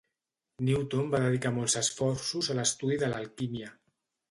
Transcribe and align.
Newton 0.69 1.11
va 1.11 1.19
dedicar 1.25 1.51
molts 1.59 1.77
esforços 1.83 2.51
a 2.55 2.59
l’estudi 2.63 3.01
de 3.05 3.13
l’alquímia. 3.15 3.73